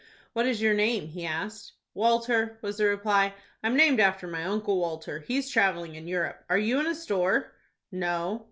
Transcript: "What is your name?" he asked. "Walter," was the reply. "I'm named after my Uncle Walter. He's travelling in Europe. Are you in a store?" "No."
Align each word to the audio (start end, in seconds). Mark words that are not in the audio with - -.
"What 0.33 0.47
is 0.47 0.63
your 0.63 0.73
name?" 0.73 1.09
he 1.09 1.27
asked. 1.27 1.73
"Walter," 1.93 2.57
was 2.63 2.77
the 2.77 2.85
reply. 2.85 3.35
"I'm 3.61 3.77
named 3.77 3.99
after 3.99 4.25
my 4.25 4.43
Uncle 4.43 4.79
Walter. 4.79 5.19
He's 5.19 5.51
travelling 5.51 5.93
in 5.93 6.07
Europe. 6.07 6.43
Are 6.49 6.57
you 6.57 6.79
in 6.79 6.87
a 6.87 6.95
store?" 6.95 7.51
"No." 7.91 8.39